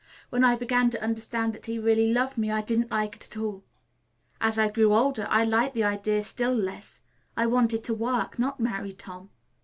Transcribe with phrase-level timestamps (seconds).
[0.31, 3.37] When I began to understand that he really loved me, I didn't like it at
[3.37, 3.63] all.
[4.39, 7.01] As I grew older I liked the idea still less.
[7.37, 9.29] I wanted to work; not marry Tom.